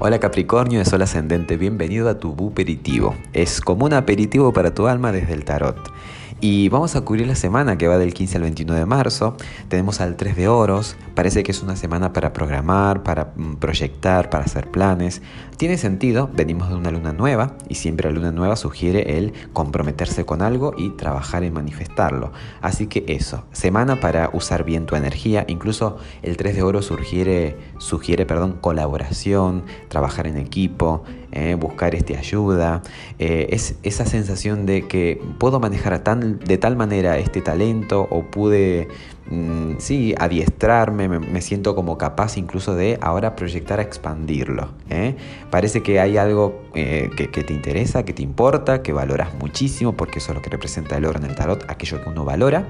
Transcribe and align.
Hola 0.00 0.18
Capricornio 0.18 0.80
de 0.80 0.84
Sol 0.84 1.02
Ascendente, 1.02 1.56
bienvenido 1.56 2.08
a 2.08 2.18
tu 2.18 2.34
Buperitivo. 2.34 3.14
Es 3.32 3.60
como 3.60 3.86
un 3.86 3.94
aperitivo 3.94 4.52
para 4.52 4.74
tu 4.74 4.88
alma 4.88 5.12
desde 5.12 5.34
el 5.34 5.44
tarot. 5.44 5.78
Y 6.40 6.68
vamos 6.68 6.94
a 6.94 7.00
cubrir 7.00 7.26
la 7.26 7.36
semana 7.36 7.78
que 7.78 7.88
va 7.88 7.96
del 7.96 8.12
15 8.12 8.36
al 8.36 8.42
21 8.42 8.74
de 8.74 8.84
marzo. 8.84 9.36
Tenemos 9.68 10.02
al 10.02 10.16
3 10.16 10.36
de 10.36 10.48
oros. 10.48 10.94
Parece 11.14 11.42
que 11.42 11.52
es 11.52 11.62
una 11.62 11.74
semana 11.74 12.12
para 12.12 12.34
programar, 12.34 13.02
para 13.02 13.32
mm, 13.34 13.54
proyectar, 13.54 14.28
para 14.28 14.44
hacer 14.44 14.70
planes. 14.70 15.22
Tiene 15.56 15.78
sentido, 15.78 16.28
venimos 16.34 16.68
de 16.68 16.74
una 16.74 16.90
luna 16.90 17.12
nueva 17.12 17.56
y 17.68 17.76
siempre 17.76 18.10
la 18.10 18.16
luna 18.16 18.32
nueva 18.32 18.56
sugiere 18.56 19.16
el 19.16 19.32
comprometerse 19.54 20.26
con 20.26 20.42
algo 20.42 20.74
y 20.76 20.90
trabajar 20.90 21.44
en 21.44 21.54
manifestarlo. 21.54 22.32
Así 22.60 22.88
que 22.88 23.04
eso, 23.08 23.44
semana 23.52 24.00
para 24.00 24.28
usar 24.34 24.64
bien 24.64 24.84
tu 24.84 24.96
energía. 24.96 25.46
Incluso 25.48 25.96
el 26.22 26.36
3 26.36 26.56
de 26.56 26.62
oro 26.62 26.82
sugiere, 26.82 27.56
sugiere 27.78 28.26
perdón, 28.26 28.58
colaboración, 28.60 29.64
trabajar 29.94 30.26
en 30.26 30.38
equipo, 30.38 31.04
eh, 31.30 31.54
buscar 31.54 31.94
este 31.94 32.16
ayuda. 32.16 32.82
Eh, 33.20 33.46
es 33.50 33.76
esa 33.84 34.06
sensación 34.06 34.66
de 34.66 34.88
que 34.88 35.22
puedo 35.38 35.60
manejar 35.60 36.02
de 36.02 36.58
tal 36.58 36.74
manera 36.74 37.16
este 37.18 37.40
talento 37.40 38.08
o 38.10 38.24
pude 38.24 38.88
Mm, 39.26 39.76
sí, 39.78 40.14
adiestrarme, 40.18 41.08
me, 41.08 41.40
siento 41.40 41.74
como 41.74 41.96
capaz 41.96 42.36
incluso 42.36 42.74
de 42.74 42.98
ahora 43.00 43.36
proyectar 43.36 43.78
a 43.80 43.82
expandirlo. 43.82 44.68
¿eh? 44.90 45.16
Parece 45.50 45.82
que 45.82 45.98
hay 45.98 46.18
algo 46.18 46.62
eh, 46.74 47.08
que, 47.16 47.26
te 47.26 47.52
interesa, 47.54 48.04
que 48.04 48.12
te 48.12 48.22
importa, 48.22 48.82
que 48.82 48.92
valoras 48.92 49.34
muchísimo, 49.34 49.94
porque 49.94 50.18
eso 50.18 50.32
es 50.32 50.36
lo 50.36 50.42
que 50.42 50.50
representa 50.50 50.96
el 50.96 51.06
oro 51.06 51.18
en 51.18 51.24
el 51.24 51.34
tarot, 51.34 51.64
aquello 51.68 52.02
que 52.02 52.10
uno 52.10 52.24
valora. 52.24 52.68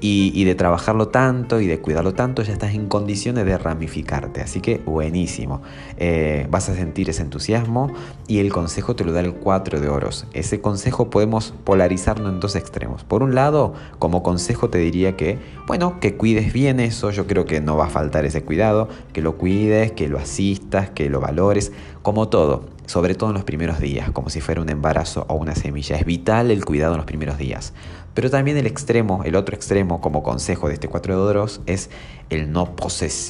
Y, 0.00 0.44
de 0.44 0.54
trabajarlo 0.54 1.08
tanto 1.08 1.60
y 1.60 1.66
de 1.66 1.80
cuidarlo 1.80 2.14
tanto, 2.14 2.42
ya 2.42 2.52
estás 2.52 2.74
en 2.74 2.88
condiciones 2.88 3.44
de 3.44 3.58
ramificarte. 3.58 4.40
Así 4.40 4.60
que 4.60 4.78
buenísimo. 4.78 5.60
Eh, 5.96 6.46
vas 6.50 6.68
a 6.68 6.74
sentir 6.74 7.10
ese 7.10 7.22
entusiasmo 7.22 7.92
y 8.28 8.38
el 8.38 8.52
consejo 8.52 8.94
te 8.94 9.04
lo 9.04 9.12
da 9.12 9.20
el 9.20 9.34
4 9.34 9.80
de 9.80 9.88
oros. 9.88 10.26
Ese 10.32 10.60
consejo 10.60 11.10
podemos 11.10 11.52
polarizarlo 11.64 12.28
en 12.28 12.40
dos 12.40 12.54
extremos. 12.56 13.04
Por 13.04 13.22
un 13.22 13.34
lado, 13.34 13.74
como 13.98 14.22
consejo 14.22 14.70
te 14.70 14.78
diría 14.78 15.16
que, 15.16 15.38
bueno, 15.66 15.98
que 16.00 16.16
cuides 16.16 16.52
bien 16.52 16.80
eso, 16.80 17.10
yo 17.10 17.26
creo 17.26 17.44
que 17.44 17.60
no 17.60 17.76
va 17.76 17.86
a 17.86 17.90
faltar 17.90 18.24
ese 18.24 18.42
cuidado, 18.42 18.88
que 19.12 19.22
lo 19.22 19.36
cuides, 19.36 19.92
que 19.92 20.08
lo 20.08 20.18
asistas, 20.18 20.90
que 20.90 21.10
lo 21.10 21.20
valores, 21.20 21.72
como 22.02 22.28
todo, 22.28 22.64
sobre 22.88 23.14
todo 23.14 23.30
en 23.30 23.34
los 23.34 23.44
primeros 23.44 23.80
días, 23.80 24.10
como 24.12 24.30
si 24.30 24.40
fuera 24.40 24.62
un 24.62 24.70
embarazo 24.70 25.26
o 25.28 25.34
una 25.34 25.54
semilla. 25.54 25.96
Es 25.96 26.06
vital 26.06 26.50
el 26.50 26.64
cuidado 26.64 26.94
en 26.94 26.96
los 26.96 27.06
primeros 27.06 27.36
días. 27.36 27.74
Pero 28.14 28.30
también 28.30 28.56
el 28.56 28.66
extremo, 28.66 29.22
el 29.24 29.36
otro 29.36 29.54
extremo 29.54 30.00
como 30.00 30.22
consejo 30.22 30.68
de 30.68 30.74
este 30.74 30.88
cuatro 30.88 31.14
de 31.14 31.20
oros 31.20 31.60
es 31.66 31.90
el 32.30 32.50
no, 32.50 32.74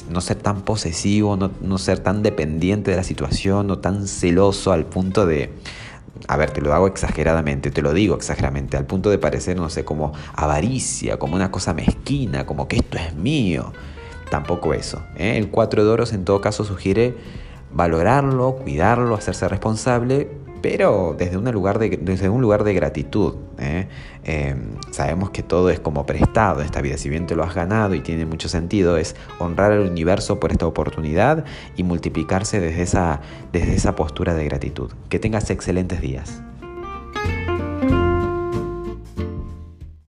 no 0.09 0.21
ser 0.21 0.37
tan 0.37 0.61
posesivo, 0.61 1.35
no, 1.35 1.51
no 1.61 1.77
ser 1.77 1.99
tan 1.99 2.23
dependiente 2.23 2.91
de 2.91 2.97
la 2.97 3.03
situación, 3.03 3.67
no 3.67 3.79
tan 3.79 4.07
celoso 4.07 4.71
al 4.71 4.85
punto 4.85 5.25
de 5.25 5.51
a 6.27 6.37
ver, 6.37 6.51
te 6.51 6.61
lo 6.61 6.73
hago 6.73 6.87
exageradamente, 6.87 7.69
te 7.69 7.81
lo 7.81 7.93
digo 7.93 8.15
exageradamente, 8.15 8.77
al 8.77 8.85
punto 8.85 9.09
de 9.09 9.17
parecer, 9.17 9.57
no 9.57 9.69
sé, 9.69 9.83
como 9.83 10.13
avaricia, 10.35 11.19
como 11.19 11.35
una 11.35 11.51
cosa 11.51 11.73
mezquina, 11.73 12.45
como 12.45 12.67
que 12.67 12.77
esto 12.77 12.97
es 12.97 13.13
mío. 13.13 13.73
Tampoco 14.29 14.73
eso. 14.73 15.01
¿eh? 15.17 15.37
El 15.37 15.49
4 15.49 15.83
de 15.83 15.89
oros 15.89 16.13
en 16.13 16.23
todo 16.23 16.39
caso 16.39 16.63
sugiere 16.63 17.15
valorarlo, 17.71 18.55
cuidarlo, 18.55 19.15
hacerse 19.15 19.47
responsable, 19.47 20.29
pero 20.61 21.15
desde 21.17 21.37
un 21.37 21.49
lugar 21.51 21.79
de, 21.79 21.97
desde 22.01 22.29
un 22.29 22.41
lugar 22.41 22.63
de 22.63 22.73
gratitud. 22.73 23.35
¿eh? 23.57 23.87
Em, 24.23 24.75
sabemos 24.91 25.29
que 25.29 25.43
todo 25.43 25.69
es 25.69 25.79
como 25.79 26.05
prestado 26.05 26.61
esta 26.61 26.81
vida, 26.81 26.97
si 26.97 27.09
bien 27.09 27.25
te 27.27 27.35
lo 27.35 27.43
has 27.43 27.55
ganado 27.55 27.95
y 27.95 28.01
tiene 28.01 28.25
mucho 28.25 28.49
sentido, 28.49 28.97
es 28.97 29.15
honrar 29.39 29.71
al 29.71 29.89
universo 29.89 30.39
por 30.39 30.51
esta 30.51 30.67
oportunidad 30.67 31.45
y 31.75 31.83
multiplicarse 31.83 32.59
desde 32.59 32.81
esa, 32.81 33.21
desde 33.53 33.75
esa 33.75 33.95
postura 33.95 34.33
de 34.33 34.45
gratitud. 34.45 34.91
Que 35.09 35.19
tengas 35.19 35.49
excelentes 35.49 36.01
días. 36.01 36.41